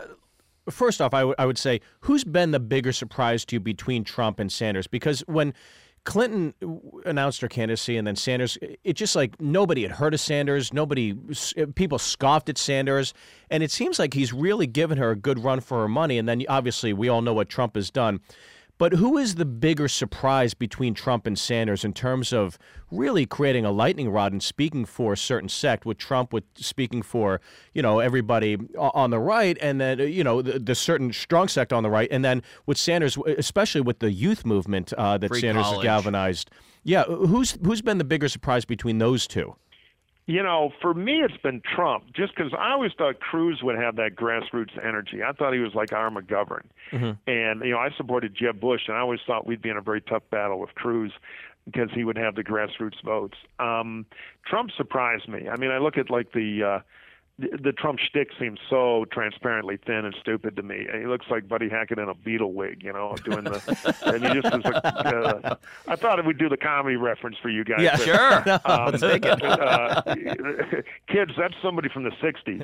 [0.69, 4.03] first off, I would- I would say, who's been the bigger surprise to you between
[4.03, 4.87] Trump and Sanders?
[4.87, 5.53] Because when
[6.07, 6.53] Clinton
[7.03, 10.71] announced her candidacy and then Sanders, it just like nobody had heard of Sanders.
[10.71, 11.13] Nobody,
[11.75, 13.13] people scoffed at Sanders.
[13.49, 16.17] And it seems like he's really given her a good run for her money.
[16.17, 18.21] And then obviously, we all know what Trump has done.
[18.77, 22.59] But who is the bigger surprise between Trump and Sanders in terms of
[22.91, 25.85] really creating a lightning rod and speaking for a certain sect?
[25.85, 27.41] With Trump, with speaking for
[27.73, 31.73] you know everybody on the right, and then you know the, the certain strong sect
[31.73, 35.41] on the right, and then with Sanders, especially with the youth movement uh, that Free
[35.41, 36.51] Sanders has galvanized.
[36.83, 39.55] Yeah, who's who's been the bigger surprise between those two?
[40.27, 43.95] You know, for me, it's been Trump, just because I always thought Cruz would have
[43.95, 45.23] that grassroots energy.
[45.23, 46.65] I thought he was like our McGovern.
[47.25, 49.81] And, you know, I supported Jeb Bush, and I always thought we'd be in a
[49.81, 51.13] very tough battle with Cruz
[51.65, 53.37] because he would have the grassroots votes.
[53.59, 54.05] Um,
[54.45, 55.47] Trump surprised me.
[55.47, 56.63] I mean, I look at like the.
[56.63, 56.79] Uh,
[57.39, 60.87] the, Trump shtick seems so transparently thin and stupid to me.
[60.91, 63.97] He looks like Buddy Hackett in a Beatle wig, you know, doing the.
[64.05, 64.83] and he just is like.
[64.83, 65.55] Uh,
[65.87, 67.79] I thought we'd do the comedy reference for you guys.
[67.81, 67.95] Yeah,
[68.43, 68.71] but- Sure.
[68.71, 69.43] um, take it.
[69.43, 70.01] uh,
[71.07, 72.63] kids, that's somebody from the '60s.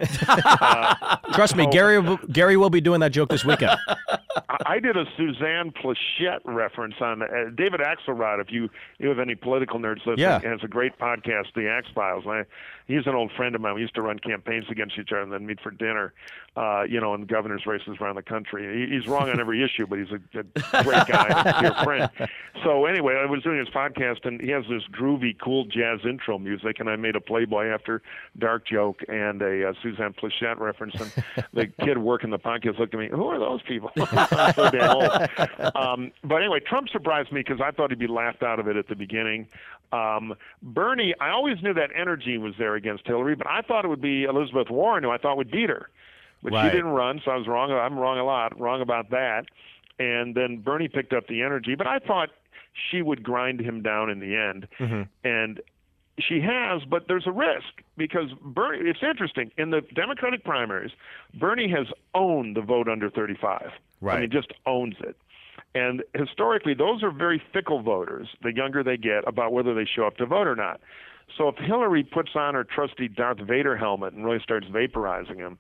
[1.34, 3.78] Trust me, so- Gary Gary will be doing that joke this weekend.
[4.66, 8.42] I did a Suzanne Pleshette reference on uh, David Axelrod.
[8.42, 8.70] If you
[9.00, 10.40] you have any political nerds listening, Yeah.
[10.42, 12.26] has a great podcast, The Axe Files.
[12.28, 12.44] I,
[12.88, 13.76] he's an old friend of mine.
[13.76, 16.14] We used to run campaigns against each other and then meet for dinner,
[16.56, 18.88] uh, you know, in governor's races around the country.
[18.88, 20.40] He, he's wrong on every issue, but he's a,
[20.78, 22.10] a great guy, a dear friend.
[22.64, 26.38] So anyway, I was doing his podcast, and he has this groovy, cool jazz intro
[26.40, 28.02] music, and I made a Playboy after
[28.38, 32.94] dark joke and a uh, Suzanne Pleshette reference, and the kid working the podcast looked
[32.94, 33.92] at me, "Who are those people?"
[34.32, 35.76] I'm so damn old.
[35.76, 38.76] Um, but anyway, Trump surprised me because I thought he'd be laughed out of it
[38.78, 39.48] at the beginning.
[39.92, 43.90] Um, Bernie, I always knew that energy was there against Hillary, but I thought it
[43.90, 45.90] would be Elizabeth Warren, who I thought would beat her.
[46.42, 46.72] But Right.
[46.72, 47.72] she didn't run, so I was wrong.
[47.72, 49.46] I'm wrong a lot, wrong about that.
[50.00, 52.30] And then Bernie picked up the energy, but I thought
[52.90, 54.68] she would grind him down in the end.
[55.24, 55.62] And
[56.20, 58.90] she has, but there's a risk because Bernie.
[58.90, 60.92] It's interesting in the Democratic primaries.
[61.36, 63.72] Bernie has owned the vote under 35.
[64.04, 64.22] I Right.
[64.22, 65.16] mean, just owns it.
[65.76, 68.28] And historically, those are very fickle voters.
[68.44, 70.80] The younger they get, about whether they show up to vote or not.
[71.38, 75.58] So if Hillary puts on her trusty Darth Vader helmet and really starts vaporizing him,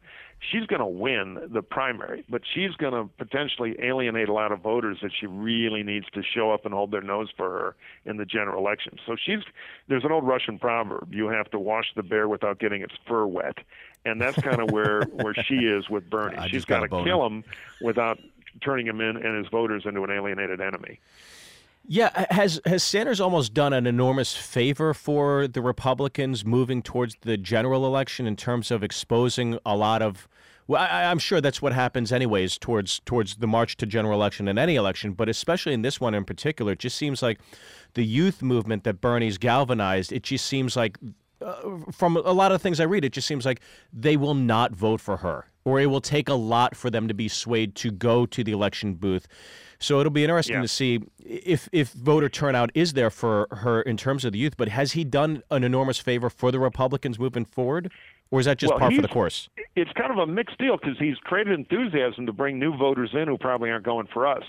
[0.51, 4.59] she's going to win the primary, but she's going to potentially alienate a lot of
[4.59, 7.75] voters that she really needs to show up and hold their nose for her
[8.05, 8.97] in the general election.
[9.05, 9.39] So she's
[9.87, 13.25] there's an old Russian proverb: you have to wash the bear without getting its fur
[13.25, 13.57] wet,
[14.05, 16.35] and that's kind of where where she is with Bernie.
[16.37, 17.43] I she's got to kill him
[17.81, 18.19] without
[18.61, 20.99] turning him in and his voters into an alienated enemy.
[21.85, 27.35] Yeah, has has Sanders almost done an enormous favor for the Republicans moving towards the
[27.35, 30.29] general election in terms of exposing a lot of?
[30.65, 34.47] Well, I, I'm sure that's what happens anyways towards towards the march to general election
[34.47, 37.41] in any election, but especially in this one in particular, it just seems like
[37.95, 40.13] the youth movement that Bernie's galvanized.
[40.13, 40.97] It just seems like
[41.41, 43.59] uh, from a lot of things I read, it just seems like
[43.91, 47.13] they will not vote for her, or it will take a lot for them to
[47.13, 49.27] be swayed to go to the election booth.
[49.79, 50.61] So it'll be interesting Yeah.
[50.61, 54.55] to see if if voter turnout is there for her in terms of the youth.
[54.55, 57.91] But has he done an enormous favor for the Republicans moving forward,
[58.31, 59.49] or is that just Well, par for the course?
[59.75, 63.27] it's kind of a mixed deal because he's created enthusiasm to bring new voters in
[63.27, 64.43] who probably aren't going for us.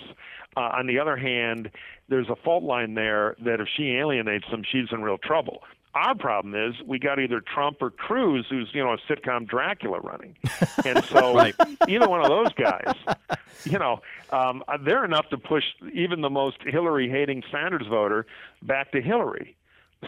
[0.56, 1.68] Uh, on the other hand,
[2.08, 5.64] there's a fault line there that if she alienates them, she's in real trouble.
[5.94, 10.00] Our problem is we got either Trump or Cruz, who's you know a sitcom Dracula
[10.00, 10.36] running,
[10.84, 11.38] and so
[11.88, 12.94] either one of those guys,
[13.64, 18.26] you know, um, they're enough to push even the most Hillary-hating Sanders voter
[18.62, 19.56] back to Hillary.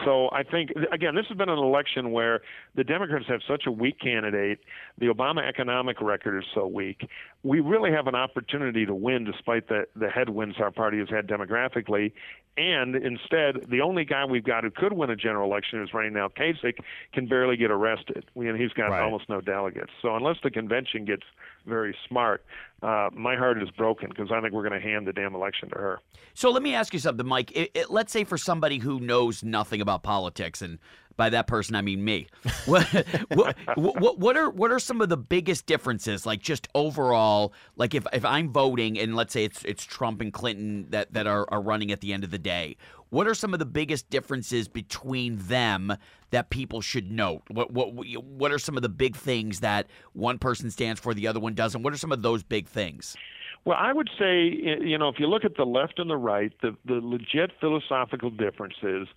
[0.05, 2.41] So I think again, this has been an election where
[2.75, 4.59] the Democrats have such a weak candidate.
[4.97, 7.07] The Obama economic record is so weak.
[7.43, 11.27] We really have an opportunity to win, despite the the headwinds our party has had
[11.27, 12.11] demographically.
[12.57, 16.13] And instead, the only guy we've got who could win a general election is running
[16.13, 16.27] now.
[16.27, 16.79] Kasich
[17.13, 18.25] can barely get arrested.
[18.33, 19.03] We, and he's got Right.
[19.03, 19.91] almost no delegates.
[20.01, 21.21] So unless the convention gets
[21.67, 22.43] very smart,
[22.81, 25.69] uh, my heart is broken because I think we're going to hand the damn election
[25.69, 25.99] to her.
[26.33, 27.51] So let me ask you something, Mike.
[27.55, 30.79] It, it, let's say for somebody who knows nothing about politics, and
[31.17, 32.27] by that person I mean me,
[32.65, 32.85] what,
[33.33, 37.93] what, what, what are what are some of the biggest differences, like just overall, like
[37.95, 41.45] if, if I'm voting and let's say it's it's Trump and Clinton that that are,
[41.49, 42.77] are running at the end of the day,
[43.09, 45.95] what are some of the biggest differences between them
[46.29, 47.41] that people should note?
[47.49, 51.27] What what what are some of the big things that one person stands for, the
[51.27, 51.81] other one doesn't?
[51.81, 53.17] What are some of those big things?
[53.65, 54.45] Well, I would say,
[54.79, 58.29] you know, if you look at the left and the right, the, the legit philosophical
[58.29, 59.09] differences,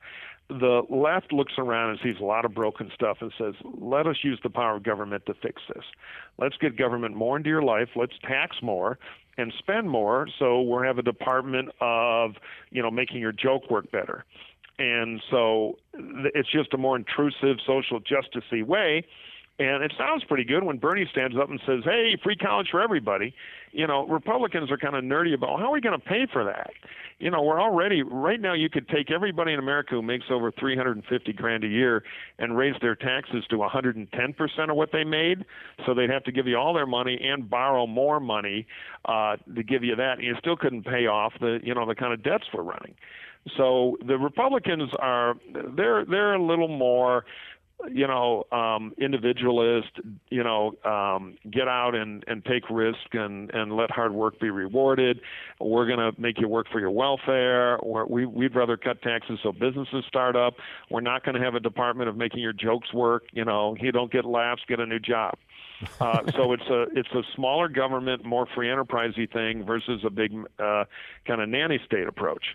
[0.51, 4.17] the left looks around and sees a lot of broken stuff and says, let us
[4.23, 5.85] use the power of government to fix this.
[6.39, 7.89] Let's get government more into your life.
[7.95, 8.99] Let's tax more
[9.39, 12.33] and spend more so we'll have a department of,
[12.71, 14.25] you know, making your joke work better.
[14.79, 19.07] And so it's just a more intrusive social justicey way
[19.61, 22.81] And it sounds pretty good when Bernie stands up and says, "Hey, free college for
[22.81, 23.35] everybody."
[23.73, 26.45] You know, Republicans are kind of nerdy about how are we going to pay for
[26.45, 26.71] that.
[27.19, 28.55] You know, we're already right now.
[28.55, 32.03] You could take everybody in America who makes over 350 grand a year
[32.39, 35.45] and raise their taxes to 110 percent of what they made,
[35.85, 38.67] so they'd have to give you all their money and borrow more money
[39.05, 40.15] uh, to give you that.
[40.15, 42.95] And you still couldn't pay off the you know the kind of debts we're running.
[43.57, 45.35] So the Republicans are
[45.77, 47.25] they're they're a little more
[47.93, 49.91] you know, um, individualist,
[50.29, 54.51] you know, um, get out and, and take risk and, and let hard work be
[54.51, 55.21] rewarded.
[55.59, 57.77] We're going to make you work for your welfare.
[57.79, 60.55] Or we, we'd rather cut taxes so businesses start up.
[60.91, 63.25] We're not going to have a department of making your jokes work.
[63.33, 65.35] You know, you don't get laughs, get a new job.
[65.99, 70.31] Uh, so it's a it's a smaller government, more free enterprisey thing versus a big
[70.59, 70.85] uh,
[71.27, 72.55] kind of nanny state approach.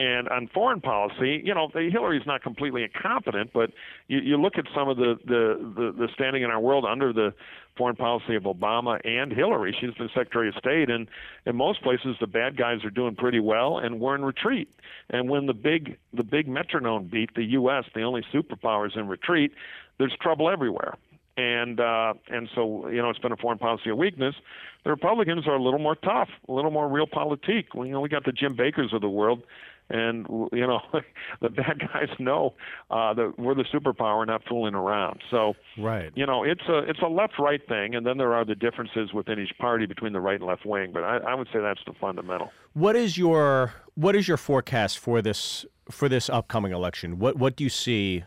[0.00, 3.70] And on foreign policy, you know, Hillary's not completely incompetent, but
[4.08, 7.12] you, you look at some of the, the, the, the standing in our world under
[7.12, 7.34] the
[7.76, 9.76] foreign policy of Obama and Hillary.
[9.78, 11.08] She's been Secretary of State, and
[11.46, 14.68] in most places the bad guys are doing pretty well, and we're in retreat.
[15.10, 19.08] And when the big the big metronome beat, the U.S., the only superpower, is in
[19.08, 19.52] retreat,
[19.98, 20.96] there's trouble everywhere
[21.36, 24.34] and uh, and so you know it's been a foreign policy of weakness.
[24.84, 27.66] The Republicans are a little more tough, a little more realpolitik.
[27.74, 29.42] You know, we got the Jim Bakers of the world
[29.92, 30.80] and you know
[31.40, 32.54] the bad guys know
[32.90, 35.20] uh, that we're the superpower, not fooling around.
[35.30, 38.44] So right, you know it's a it's a left right thing, and then there are
[38.44, 40.90] the differences within each party between the right and left wing.
[40.92, 42.50] But I, I would say that's the fundamental.
[42.72, 47.18] What is your what is your forecast for this for this upcoming election?
[47.18, 48.24] What what do you see?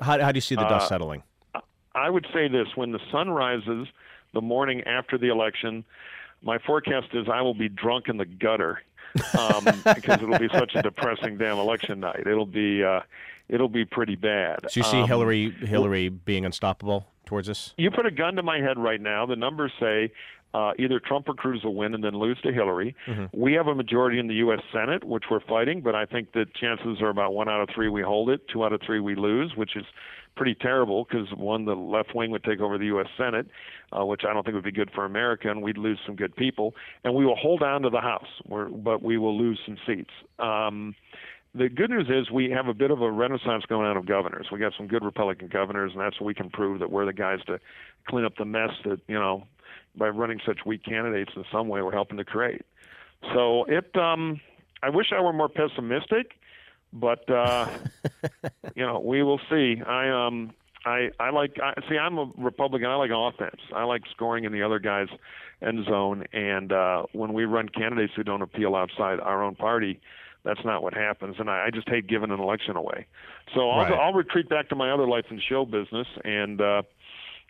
[0.00, 1.22] How how do you see the dust uh, settling?
[1.94, 3.88] I would say this: when the sun rises
[4.34, 5.84] the morning after the election,
[6.42, 8.80] my forecast is I will be drunk in the gutter
[9.38, 12.26] um, because it'll be such a depressing damn election night.
[12.26, 13.00] It'll be uh,
[13.48, 14.70] it'll be pretty bad.
[14.70, 17.74] So you see um, Hillary Hillary being unstoppable towards us?
[17.76, 19.26] You put a gun to my head right now.
[19.26, 20.12] The numbers say
[20.54, 22.94] uh, either Trump or Cruz will win and then lose to Hillary.
[23.06, 23.38] Mm-hmm.
[23.38, 24.60] We have a majority in the U.S.
[24.72, 27.88] Senate, which we're fighting, but I think the chances are about one out of three
[27.88, 29.84] we hold it, two out of three we lose, which is
[30.36, 33.06] pretty terrible because one, the left wing would take over the U.S.
[33.16, 33.46] Senate,
[33.92, 36.34] uh, which I don't think would be good for America, and we'd lose some good
[36.36, 36.74] people.
[37.04, 40.10] And we will hold on to the House, but we will lose some seats.
[40.38, 40.94] Um,
[41.54, 44.48] the good news is we have a bit of a renaissance going on of governors.
[44.50, 47.12] We got some good Republican governors, and that's what we can prove that we're the
[47.12, 47.60] guys to
[48.08, 49.44] clean up the mess that you know
[49.96, 52.62] by running such weak candidates in some way we're helping to create.
[53.32, 54.40] So it, um,
[54.82, 56.32] I wish I were more pessimistic
[56.94, 57.68] but uh,
[58.74, 59.82] you know we will see.
[59.84, 60.52] I um
[60.86, 62.88] I I like I, see I'm a Republican.
[62.88, 63.60] I like offense.
[63.74, 65.08] I like scoring in the other guy's
[65.60, 66.24] end zone.
[66.32, 70.00] And uh, when we run candidates who don't appeal outside our own party,
[70.44, 71.36] that's not what happens.
[71.38, 73.06] And I, I just hate giving an election away.
[73.54, 73.92] So I'll right.
[73.92, 76.60] I'll retreat back to my other life in show business and.
[76.60, 76.82] Uh,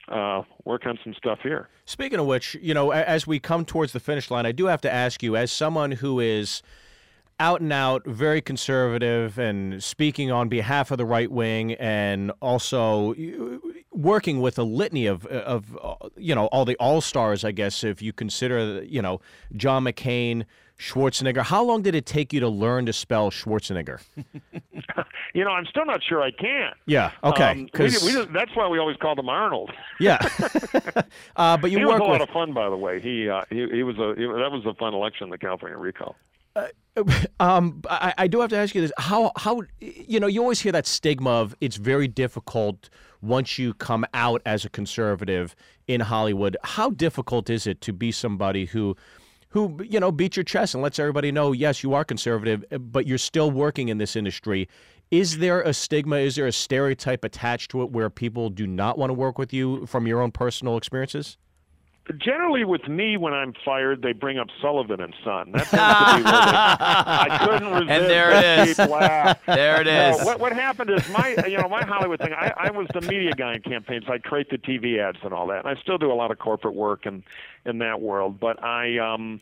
[0.06, 1.70] uh, work on some stuff here.
[1.86, 4.82] Speaking of which, you know, as we come towards the finish line, I do have
[4.82, 6.62] to ask you, as someone who is
[7.40, 13.14] out and out, very conservative, and speaking on behalf of the right wing, and also
[13.90, 15.76] working with a litany of of
[16.16, 17.44] you know all the all stars.
[17.44, 19.20] I guess if you consider you know
[19.56, 20.44] John McCain.
[20.76, 21.42] Schwarzenegger.
[21.42, 24.00] How long did it take you to learn to spell Schwarzenegger?
[25.34, 26.72] you know, I'm still not sure I can.
[26.86, 27.12] Yeah.
[27.22, 27.68] Okay.
[27.70, 29.70] Because um, that's why we always called him Arnold.
[30.00, 30.18] yeah.
[31.36, 32.20] uh, but you he work was a with...
[32.20, 33.00] lot of fun, by the way.
[33.00, 36.16] He uh, he, he was a he, that was a fun election, the California recall.
[36.56, 36.68] Uh,
[37.40, 40.60] um, I, I, do have to ask you this: how how you know you always
[40.60, 42.88] hear that stigma of it's very difficult
[43.20, 45.56] once you come out as a conservative
[45.88, 46.56] in Hollywood.
[46.62, 48.96] How difficult is it to be somebody who
[49.48, 53.06] who you know beats your chest and lets everybody know yes you are conservative, but
[53.06, 54.68] you're still working in this industry?
[55.10, 56.16] Is there a stigma?
[56.16, 59.52] Is there a stereotype attached to it where people do not want to work with
[59.52, 61.36] you from your own personal experiences?
[62.18, 65.52] Generally with me when I'm fired, they bring up Sullivan and Son.
[65.52, 67.90] That to be where I couldn't resist.
[67.90, 68.78] And there it is.
[68.78, 69.40] Laugh.
[69.46, 70.18] There it is.
[70.18, 72.34] No, what, what happened is my, you know, my Hollywood thing.
[72.34, 74.04] I, I was the media guy in campaigns.
[74.08, 75.64] I create the TV ads and all that.
[75.64, 77.22] And I still do a lot of corporate work and
[77.64, 78.38] in that world.
[78.38, 79.40] But I, um,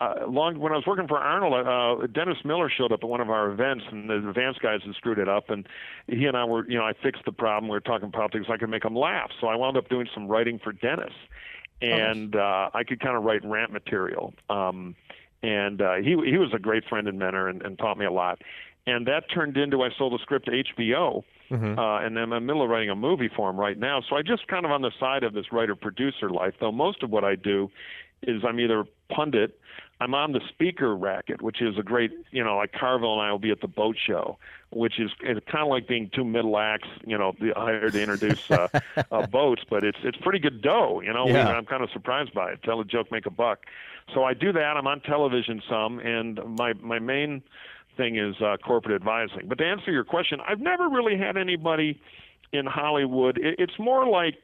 [0.00, 3.20] uh, long when I was working for Arnold, uh, Dennis Miller showed up at one
[3.20, 5.68] of our events, and the advance guys had screwed it up, and
[6.06, 7.68] he and I were, you know, I fixed the problem.
[7.68, 8.46] We were talking politics.
[8.48, 11.12] I could make him laugh, so I wound up doing some writing for Dennis
[11.80, 14.34] and uh, I could kind of write rant material.
[14.48, 14.94] Um,
[15.42, 18.12] and uh, he he was a great friend and mentor, and, and taught me a
[18.12, 18.40] lot.
[18.86, 21.78] And that turned into I sold the script to HBO, mm-hmm.
[21.78, 24.02] uh, and I'm in the middle of writing a movie for him right now.
[24.08, 27.02] So I just kind of on the side of this writer producer life, though most
[27.02, 27.70] of what I do
[28.22, 29.58] is I'm either pundit,
[30.00, 33.30] I'm on the speaker racket, which is a great, you know, like Carville and I
[33.30, 34.38] will be at the boat show,
[34.70, 38.50] which is it's kind of like being two middle acts, you know, hired to introduce
[38.50, 38.68] uh,
[39.12, 41.28] uh, boats, but it's it's pretty good dough, you know.
[41.28, 41.48] Yeah.
[41.48, 42.62] I'm kind of surprised by it.
[42.62, 43.66] Tell a joke, make a buck.
[44.14, 44.76] So I do that.
[44.76, 47.42] I'm on television some, and my my main
[47.98, 49.48] thing is uh, corporate advising.
[49.48, 52.00] But to answer your question, I've never really had anybody
[52.52, 53.36] in Hollywood.
[53.36, 54.38] It, it's more like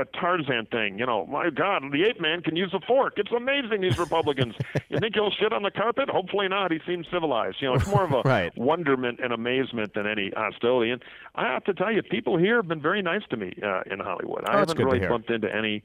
[0.00, 0.98] a Tarzan thing.
[0.98, 3.14] You know, my God, the ape man can use a fork.
[3.16, 4.54] It's amazing, these Republicans.
[4.88, 6.08] you think he'll shit on the carpet?
[6.08, 6.72] Hopefully not.
[6.72, 7.58] He seems civilized.
[7.60, 8.56] You know, it's more of a Right.
[8.56, 10.90] wonderment and amazement than any hostility.
[10.90, 11.02] And
[11.34, 14.00] I have to tell you, people here have been very nice to me uh, in
[14.00, 14.44] Hollywood.
[14.46, 15.82] I Oh, that's haven't really bumped into any.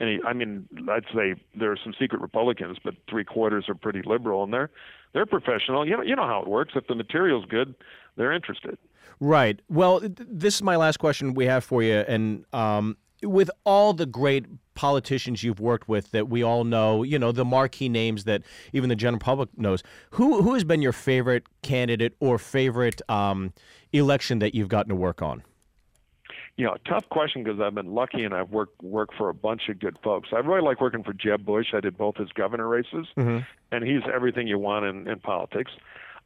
[0.00, 4.02] Any, I mean, I'd say there are some secret Republicans, but three quarters are pretty
[4.04, 4.68] liberal, and they're
[5.12, 5.86] they're professional.
[5.86, 6.72] You know, you know how it works.
[6.74, 7.76] If the material's good,
[8.16, 8.76] they're interested.
[9.20, 9.60] Right.
[9.68, 11.94] Well, this is my last question we have for you.
[12.08, 17.18] And um, with all the great politicians you've worked with that we all know, you
[17.18, 20.92] know, the marquee names that even the general public knows, who, who has been your
[20.92, 23.52] favorite candidate or favorite um,
[23.92, 25.42] election that you've gotten to work on?
[26.56, 29.62] you know, tough question because I've been lucky and I've worked worked for a bunch
[29.68, 30.28] of good folks.
[30.32, 31.68] I really like working for Jeb Bush.
[31.74, 33.06] I did both his governor races,
[33.72, 35.72] and he's everything you want in, in politics.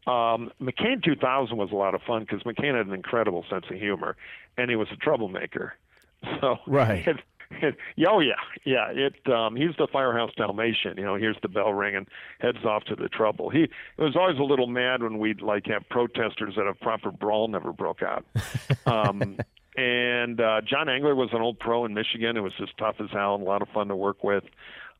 [0.06, 3.76] Um, McCain 2000 was a lot of fun because McCain had an incredible sense of
[3.76, 4.16] humor,
[4.56, 5.74] and he was a troublemaker.
[6.40, 7.06] So Right.
[7.06, 7.16] It,
[7.50, 7.76] it,
[8.06, 8.90] oh yeah, yeah.
[8.90, 10.96] It um, he's the firehouse Dalmatian.
[10.96, 12.06] You know, here's the bell ringing,
[12.40, 13.48] heads off to the trouble.
[13.50, 17.48] He was always a little mad when we'd like have protesters that a proper brawl
[17.48, 18.24] never broke out.
[18.86, 19.38] Um,
[19.76, 22.36] and uh, John Engler was an old pro in Michigan.
[22.36, 24.44] It was just tough as hell and a lot of fun to work with.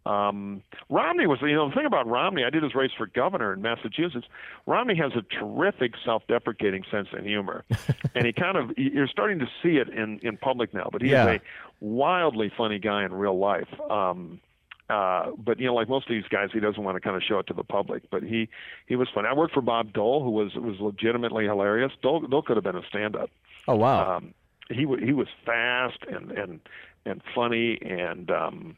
[0.09, 3.53] Um, Romney was, you know, the thing about Romney, I did his race for governor
[3.53, 4.27] in Massachusetts.
[4.67, 7.65] Romney has a terrific self-deprecating sense of humor,
[8.15, 10.89] and he kind of, you're starting to see it in in public now.
[10.91, 11.27] But he's Yeah.
[11.35, 11.41] a
[11.81, 13.69] wildly funny guy in real life.
[13.91, 14.41] Um,
[14.89, 17.23] uh, but you know, like most of these guys, he doesn't want to kind of
[17.23, 18.09] show it to the public.
[18.11, 18.49] But he
[18.87, 19.29] he was funny.
[19.29, 21.93] I worked for Bob Dole, who was was legitimately hilarious.
[22.01, 23.29] Dole, Dole could have been a stand-up
[23.67, 24.17] Oh, wow.
[24.17, 24.33] um,
[24.71, 26.61] he he was fast and and
[27.05, 28.77] and funny and um,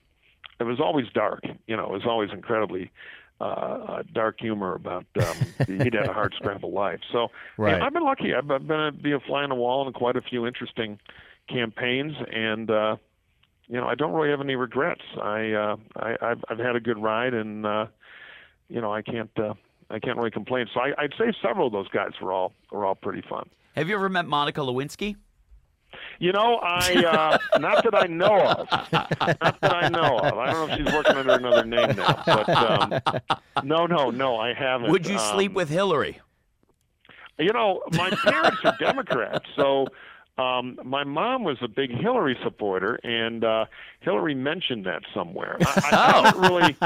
[0.60, 1.42] it was always dark.
[1.66, 2.90] You know, it was always incredibly
[3.40, 5.06] uh, uh, dark humor about.
[5.16, 7.00] Um, he'd had a hard scramble life.
[7.10, 8.34] So yeah, I've been lucky.
[8.34, 10.98] I've, I've been a, be a fly on the wall in quite a few interesting
[11.48, 12.70] campaigns and.
[12.70, 12.96] uh
[13.72, 15.02] you know, I don't really have any regrets.
[15.22, 17.86] I, uh, I I've, I've had a good ride, and uh,
[18.68, 19.54] you know, I can't uh,
[19.90, 20.66] I can't really complain.
[20.74, 23.48] So I, I'd say several of those guys were all were all pretty fun.
[23.76, 25.14] Have you ever met Monica Lewinsky?
[26.18, 30.38] You know, I uh, not that I know of, not that I know of.
[30.38, 33.00] I don't know if she's working under another name now, but um,
[33.64, 34.90] no, no, no, I haven't.
[34.90, 36.20] Would you sleep Um, with Hillary?
[37.38, 39.86] You know, my parents are Democrats, so
[40.40, 43.66] um, my mom was a big Hillary supporter, and uh,
[44.00, 45.56] Hillary mentioned that somewhere.
[45.60, 46.40] I, I Oh.
[46.48, 46.76] really,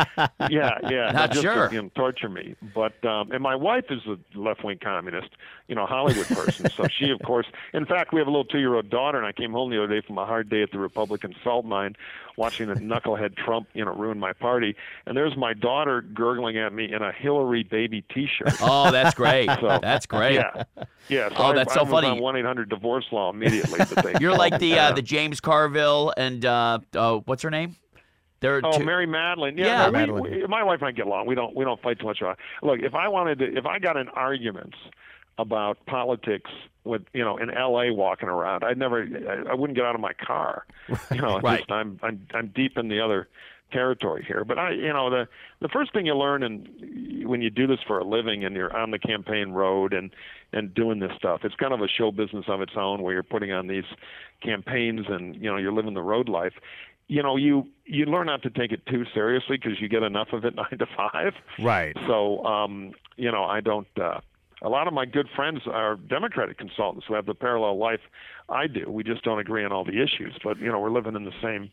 [0.51, 1.69] yeah, yeah, Not just sure.
[1.69, 2.57] to you know, torture me.
[2.75, 5.29] But um, and my wife is a left-wing communist,
[5.69, 6.69] you know, Hollywood person.
[6.71, 9.53] so she, of course, in fact, we have a little two-year-old daughter, and I came
[9.53, 11.97] home the other day from a hard day at the Republican salt mine,
[12.37, 14.75] watching the knucklehead Trump, you know, ruin my party.
[15.07, 18.55] And there's my daughter gurgling at me in a Hillary baby T-shirt.
[18.61, 19.49] Oh, that's great.
[19.61, 20.35] So, that's great.
[20.35, 20.65] Yeah,
[21.09, 21.29] yeah.
[21.31, 22.09] So Oh, I- that's I so was funny.
[22.09, 23.81] On one eight hundred divorce law immediately.
[23.95, 27.77] But You're like the uh, the James Carville and uh, uh, what's her name?
[28.41, 29.57] They're Oh, two- Mary Matalin.
[29.57, 29.91] Yeah, Yeah.
[29.91, 30.41] no, we- Matalin.
[30.43, 31.27] we- my wife and I get along.
[31.27, 32.39] We don't we don't fight too much about.
[32.63, 34.77] Look, if I wanted to, if I got in arguments
[35.39, 36.51] about politics
[36.85, 37.91] with you know in L.A.
[37.93, 40.65] walking around, I'd never, I, I wouldn't get out of my car.
[41.11, 41.61] You know, Right.
[41.61, 43.29] just I'm I'm I'm deep in the other
[43.75, 44.45] territory here.
[44.45, 45.29] But I, you know, the
[45.61, 48.75] the first thing you learn and when you do this for a living and you're
[48.75, 50.11] on the campaign road and
[50.53, 53.23] and doing this stuff, it's kind of a show business of its own where you're
[53.23, 53.85] putting on these
[54.43, 56.55] campaigns and you know you're living the road life.
[57.09, 60.29] You know, you you learn not to take it too seriously because you get enough
[60.33, 61.35] of it nine to five.
[61.59, 61.97] Right.
[62.07, 63.89] So, um, you know, I don't.
[64.01, 64.21] Uh,
[64.63, 68.01] a lot of my good friends are Democratic consultants who have the parallel life
[68.49, 68.91] I do.
[68.91, 71.35] We just don't agree on all the issues, but you know, we're living in the
[71.43, 71.71] same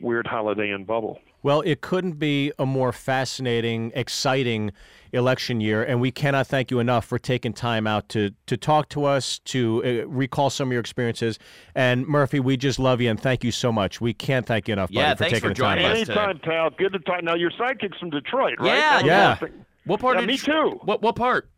[0.00, 1.20] weird Holiday Inn bubble.
[1.44, 4.72] Well, it couldn't be a more fascinating, exciting
[5.12, 8.88] election year, and we cannot thank you enough for taking time out to to talk
[8.88, 11.38] to us, to uh, recall some of your experiences.
[11.74, 14.00] And Murphy, we just love you and thank you so much.
[14.00, 15.78] We can't thank you enough, buddy, Yeah, for thanks taking for the time.
[15.78, 15.92] joining out.
[15.92, 16.08] us.
[16.08, 16.70] Anytime, pal.
[16.70, 17.22] Good to talk.
[17.22, 18.66] Now, your sidekick's from Detroit, right?
[18.68, 19.38] Yeah, yeah.
[19.38, 19.66] one.
[19.84, 20.80] What part Yeah, of me Detroit- too.
[20.84, 21.50] What what part?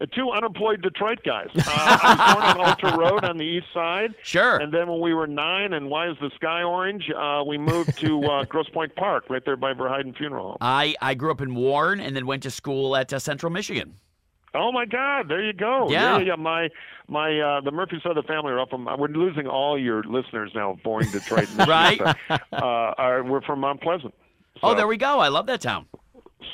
[0.00, 1.48] Uh, Two unemployed Detroit guys.
[1.56, 4.14] Uh, I was born on Alter Road on the east side.
[4.22, 4.56] Sure.
[4.58, 7.10] And then when we were nine, and why is the sky orange?
[7.16, 10.56] Uh, we moved to uh, Grosse Pointe Park, right there by Verheyden Funeral Home.
[10.60, 13.94] I I grew up in Warren and then went to school at uh, Central Michigan.
[14.54, 15.28] Oh my God!
[15.28, 15.88] There you go.
[15.90, 16.18] Yeah.
[16.18, 16.34] yeah, yeah.
[16.36, 16.68] My
[17.08, 18.70] my uh, the Murphy side of the family are up.
[18.70, 20.78] From, we're losing all your listeners now.
[20.82, 21.98] Boring Detroit, Right.
[21.98, 22.56] So, uh,
[22.96, 24.14] are, we're from Mount Pleasant.
[24.62, 25.20] Oh, there we go.
[25.20, 25.86] I love that town.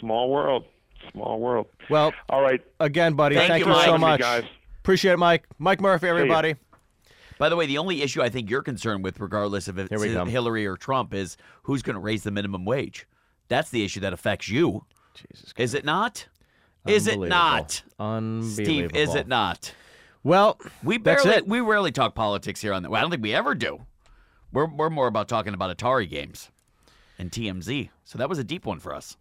[0.01, 0.65] Small world.
[1.11, 1.67] Small world.
[1.91, 2.61] Well, All right.
[2.81, 4.21] again, buddy, Thank thank, you, you, so Having me, much.
[4.21, 4.45] guys.
[4.81, 5.47] Appreciate it, Mike.
[5.59, 6.55] Mike Murphy, everybody.
[7.39, 10.31] By the way, the only issue I think you're concerned with, regardless of if it's.
[10.31, 13.07] Hillary or Trump, is who's going to raise the minimum wage.
[13.49, 14.85] That's the issue that affects you.
[15.15, 15.53] Jesus.
[15.57, 16.27] Is it not?
[16.87, 17.83] Is it not?
[17.99, 18.65] Unbelievable.
[18.65, 19.73] Steve, is it not?
[20.25, 21.49] Well, We That's barely it.
[21.49, 22.91] we rarely talk politics here on the.
[22.91, 23.81] Well, I don't think we ever do.
[24.53, 26.51] We're we're more about talking about Atari games
[27.19, 27.91] and TMZ.
[28.05, 29.17] So that was a deep one for us.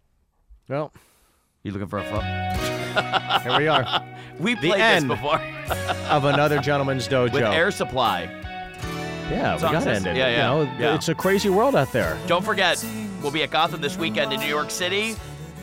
[0.68, 0.92] well,
[1.64, 3.42] You looking for a phone?
[3.42, 4.04] here we are
[4.40, 5.36] We played this before
[6.10, 7.32] of another gentleman's dojo.
[7.32, 8.22] with Air Supply.
[9.30, 10.16] yeah, we got to end it.
[10.16, 10.94] yeah, yeah, You know, yeah.
[10.96, 12.18] It's a crazy world out there.
[12.26, 12.84] Don't forget,
[13.22, 15.14] we'll be at Gotham this weekend in New York City.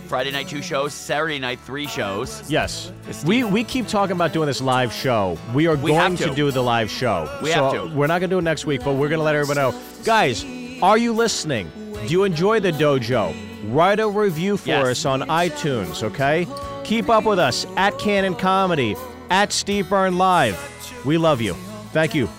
[0.08, 2.50] Friday night two shows, Saturday night three shows.
[2.50, 2.92] Yes.
[3.26, 5.38] We we keep talking about doing this live show.
[5.54, 6.28] We are We going to.
[6.30, 6.34] to.
[6.34, 7.30] do the live show.
[7.44, 7.96] We so have to.
[7.96, 9.80] We're not going to do it next week, but we're going to let everybody know.
[10.06, 10.46] Guys,
[10.82, 11.70] are you listening?
[11.94, 13.36] Do you enjoy the dojo?
[13.66, 14.86] Write a review for Yes.
[14.88, 16.48] us on iTunes, okay?
[16.84, 18.96] Keep up with us at Cannon Comedy,
[19.30, 20.58] at Steve Byrne Live.
[21.06, 21.54] We love you.
[21.92, 22.30] Thank you.